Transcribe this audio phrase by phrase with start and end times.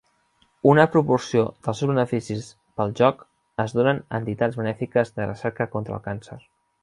[0.69, 2.47] Una proporció dels seus beneficis
[2.81, 3.21] pel joc
[3.65, 6.39] es donen a entitats benèfiques de recerca contra el càncer.